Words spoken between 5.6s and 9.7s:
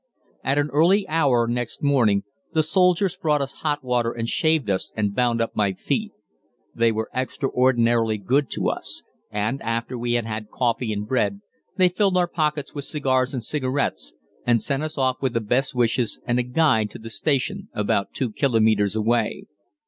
feet. They were extraordinarily good to us, and,